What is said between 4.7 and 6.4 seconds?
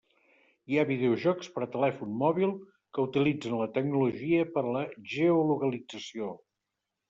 la geolocalització.